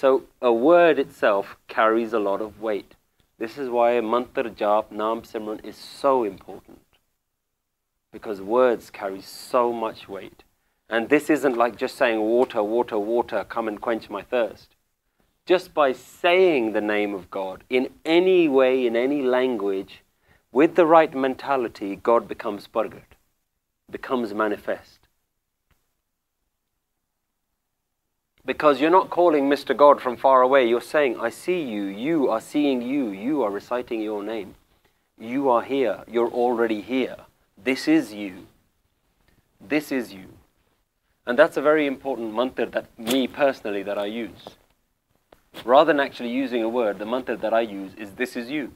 [0.00, 2.94] So a word itself carries a lot of weight.
[3.38, 6.80] This is why mantra jap, naam simran is so important.
[8.12, 10.44] Because words carry so much weight.
[10.88, 14.76] And this isn't like just saying water, water, water, come and quench my thirst
[15.48, 20.02] just by saying the name of God in any way, in any language,
[20.52, 23.16] with the right mentality, God becomes Pargat,
[23.90, 24.97] becomes manifest.
[28.48, 29.76] Because you're not calling Mr.
[29.76, 33.50] God from far away, you're saying, I see you, you are seeing you, you are
[33.50, 34.54] reciting your name.
[35.20, 37.16] You are here, you're already here.
[37.62, 38.46] This is you.
[39.60, 40.28] This is you.
[41.26, 44.56] And that's a very important mantra that me personally that I use.
[45.62, 48.72] Rather than actually using a word, the mantra that I use is this is you.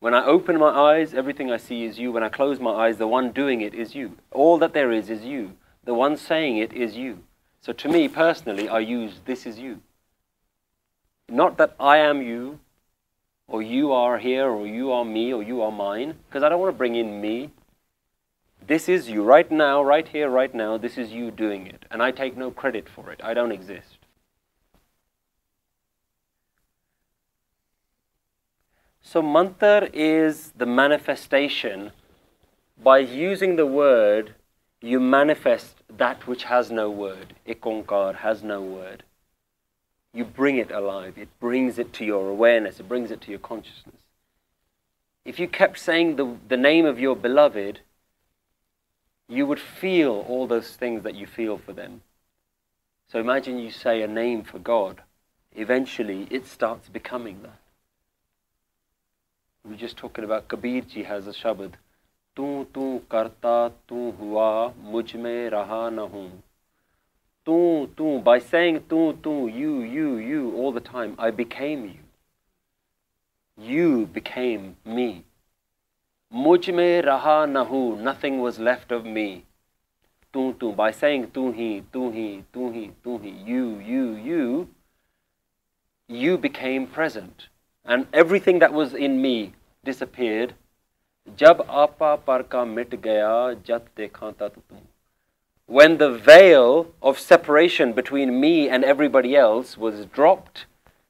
[0.00, 2.12] When I open my eyes, everything I see is you.
[2.12, 4.16] When I close my eyes, the one doing it is you.
[4.30, 5.52] All that there is is you.
[5.84, 7.24] The one saying it is you.
[7.64, 9.80] So to me personally, I use this is you.
[11.30, 12.60] Not that I am you,
[13.48, 16.60] or you are here, or you are me, or you are mine, because I don't
[16.60, 17.48] want to bring in me.
[18.66, 20.76] This is you right now, right here, right now.
[20.76, 21.86] This is you doing it.
[21.90, 23.22] And I take no credit for it.
[23.24, 23.96] I don't exist.
[29.00, 31.92] So mantar is the manifestation.
[32.82, 34.34] By using the word,
[34.82, 37.34] you manifest that which has no word.
[37.46, 39.02] Ikonkar has no word.
[40.12, 41.18] You bring it alive.
[41.18, 42.80] It brings it to your awareness.
[42.80, 43.96] It brings it to your consciousness.
[45.24, 47.80] If you kept saying the, the name of your beloved,
[49.28, 52.02] you would feel all those things that you feel for them.
[53.08, 55.02] So imagine you say a name for God.
[55.54, 57.58] Eventually, it starts becoming that.
[59.64, 61.72] We're just talking about Kabir ji has a shabad.
[62.35, 64.51] तू तू करता तू हुआ
[64.91, 66.29] मुझ में रहा न हूँ
[67.45, 67.57] तू
[67.97, 72.05] तू by saying तू तू you you you all the time I became you
[73.71, 74.65] you became
[74.97, 75.09] me
[76.33, 79.27] मुझ में रहा न हूँ nothing was left of me
[80.33, 84.67] तू तू by saying तू ही तू ही तू ही तू ही you you you
[86.09, 87.47] you became present
[87.85, 89.53] and everything that was in me
[89.83, 90.53] disappeared.
[95.66, 100.66] when the veil of separation between me and everybody else was dropped,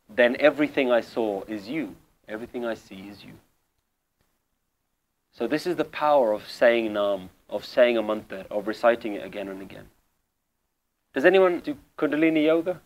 [0.09, 1.97] then everything I saw is you.
[2.29, 3.35] Everything I see is you.
[5.33, 9.25] So this is the power of saying Nam, of saying a mantra, of reciting it
[9.25, 9.89] again and again.
[11.13, 12.81] Does anyone do Kundalini Yoga?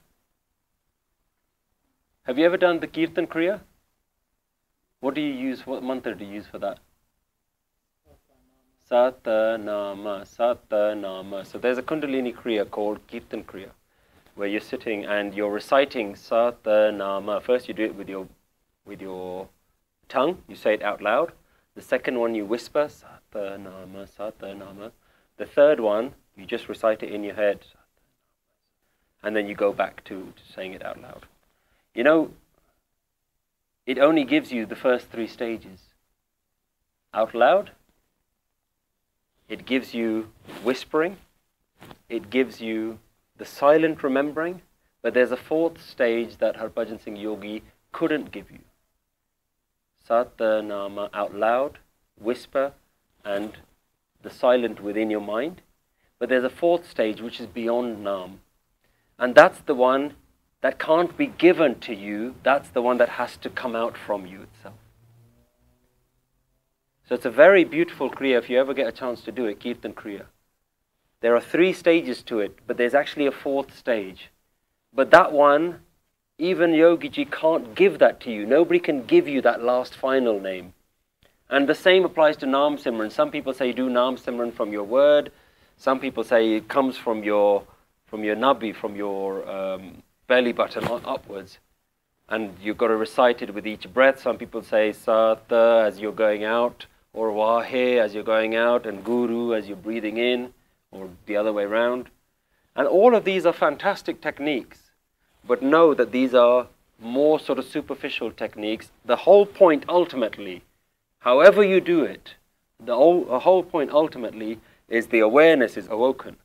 [2.22, 3.60] Have you ever done the Kirtan Kriya?
[5.00, 5.66] What do you use?
[5.66, 6.78] What mantra do you use for that?
[8.90, 11.46] Satanama, Satanama.
[11.46, 13.70] So there's a Kundalini Kriya called Kirtan Kriya,
[14.34, 17.42] where you're sitting and you're reciting Satanama.
[17.42, 18.26] First you do it with your,
[18.86, 19.48] with your
[20.08, 21.32] tongue, you say it out loud.
[21.74, 24.92] The second one you whisper, Satanama, Satanama.
[25.36, 27.66] The third one, you just recite it in your head.
[29.22, 31.26] And then you go back to, to saying it out loud.
[31.94, 32.30] You know,
[33.84, 35.80] it only gives you the first three stages.
[37.12, 37.72] Out loud,
[39.48, 40.28] it gives you
[40.62, 41.16] whispering,
[42.08, 42.98] it gives you
[43.36, 44.62] the silent remembering,
[45.02, 48.58] but there's a fourth stage that Harbhajan Singh Yogi couldn't give you.
[50.08, 51.78] Satanama out loud,
[52.18, 52.72] whisper,
[53.24, 53.52] and
[54.22, 55.62] the silent within your mind.
[56.18, 58.40] But there's a fourth stage which is beyond Nam.
[59.18, 60.14] And that's the one
[60.60, 64.26] that can't be given to you, that's the one that has to come out from
[64.26, 64.74] you itself.
[67.08, 69.62] So it's a very beautiful Kriya if you ever get a chance to do it,
[69.62, 70.26] Kirtan Kriya.
[71.20, 74.28] There are three stages to it, but there's actually a fourth stage.
[74.92, 75.80] But that one,
[76.38, 78.44] even Yogiji can't give that to you.
[78.44, 80.74] Nobody can give you that last final name.
[81.48, 83.10] And the same applies to Nam Simran.
[83.10, 85.32] Some people say you do Nam Simran from your word.
[85.78, 87.64] Some people say it comes from your
[88.06, 91.58] from your nabi, from your um, belly button upwards.
[92.28, 94.20] And you've got to recite it with each breath.
[94.20, 99.04] Some people say Sata as you're going out, or Wahe as you're going out, and
[99.04, 100.52] Guru as you're breathing in,
[100.90, 102.08] or the other way around.
[102.76, 104.90] And all of these are fantastic techniques.
[105.46, 106.68] But know that these are
[107.00, 108.90] more sort of superficial techniques.
[109.04, 110.62] The whole point ultimately,
[111.20, 112.34] however you do it,
[112.78, 116.36] the whole, whole point ultimately is the awareness is awoken.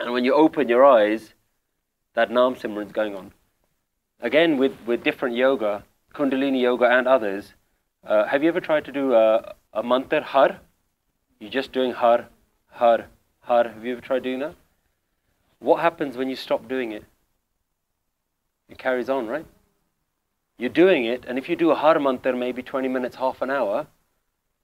[0.00, 1.34] And when you open your eyes,
[2.14, 3.32] that Nam Simran is going on.
[4.20, 5.84] Again, with, with different yoga,
[6.14, 7.54] Kundalini yoga and others,
[8.06, 10.58] uh, have you ever tried to do a, a mantra har?
[11.38, 12.26] You're just doing har,
[12.70, 13.06] har,
[13.40, 13.64] har.
[13.68, 14.54] Have you ever tried doing that?
[15.58, 17.04] What happens when you stop doing it?
[18.68, 19.46] It carries on, right?
[20.58, 23.50] You're doing it, and if you do a har mantra maybe 20 minutes, half an
[23.50, 23.86] hour,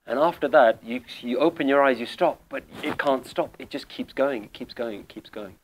[0.06, 3.54] and after that, you, you open your eyes, you stop, but it can't stop.
[3.58, 5.56] It just keeps going, it keeps going, it keeps going.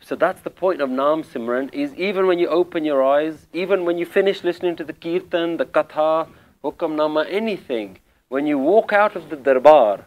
[0.00, 3.84] So that's the point of Nam Simran, is even when you open your eyes, even
[3.84, 6.28] when you finish listening to the Kirtan, the Katha,
[6.64, 7.98] Hukam Nama, anything,
[8.28, 10.06] when you walk out of the Darbar,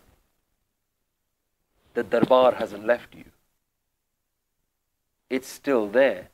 [1.94, 3.26] the Darbar hasn't left you.
[5.30, 6.30] It's still there.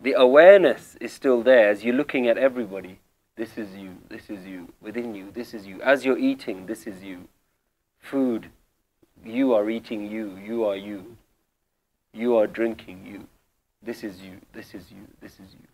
[0.00, 2.98] The awareness is still there as you're looking at everybody.
[3.36, 5.80] This is you, this is you, within you, this is you.
[5.82, 7.28] As you're eating, this is you.
[8.00, 8.50] Food,
[9.24, 11.16] you are eating you, you are you.
[12.14, 13.26] You are drinking you.
[13.82, 15.68] This is you, this is you, this is you.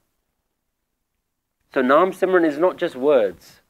[1.72, 3.60] So Nam Simran is not just words,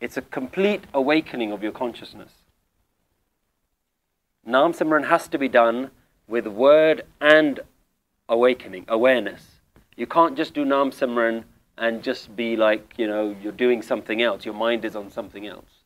[0.00, 2.32] it's a complete awakening of your consciousness.
[4.46, 5.90] Nam Simran has to be done
[6.26, 7.60] with word and
[8.28, 9.60] awakening, awareness.
[9.96, 11.44] You can't just do Nam Simran
[11.76, 14.46] and just be like, you know, you're doing something else.
[14.46, 15.79] Your mind is on something else.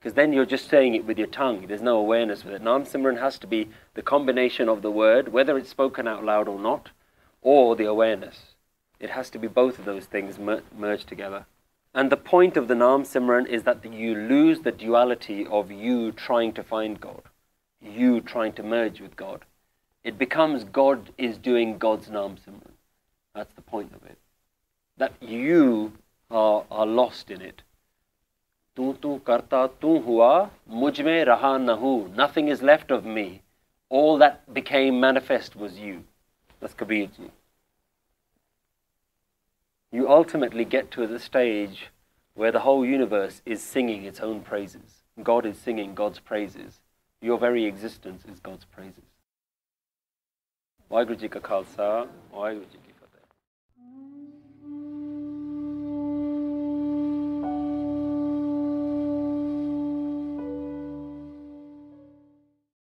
[0.00, 1.66] Because then you're just saying it with your tongue.
[1.66, 2.62] There's no awareness with it.
[2.62, 6.48] Nam Simran has to be the combination of the word, whether it's spoken out loud
[6.48, 6.88] or not,
[7.42, 8.54] or the awareness.
[8.98, 11.44] It has to be both of those things mer- merged together.
[11.94, 16.12] And the point of the Nam Simran is that you lose the duality of you
[16.12, 17.22] trying to find God,
[17.82, 19.44] you trying to merge with God.
[20.02, 22.72] It becomes God is doing God's Nam Simran.
[23.34, 24.16] That's the point of it
[25.00, 25.92] that you
[26.30, 27.62] are, are lost in it.
[28.80, 32.10] Tu tu karta tu hua, mujme raha nahu.
[32.16, 33.42] Nothing is left of me.
[33.90, 36.04] All that became manifest was you.
[36.60, 37.28] That's Kabirji.
[39.92, 41.88] You ultimately get to the stage
[42.32, 45.02] where the whole universe is singing its own praises.
[45.22, 46.80] God is singing God's praises.
[47.20, 49.10] Your very existence is God's praises.